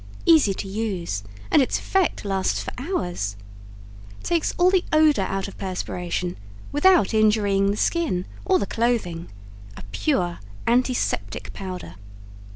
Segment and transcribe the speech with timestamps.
[0.25, 1.21] Easy to use
[1.51, 3.35] and its effect lasts for hours.
[4.23, 6.37] Takes all the odor out of perspiration
[6.71, 9.29] without injurying the skin or the clothing
[9.77, 11.97] a pure antiseptic powder.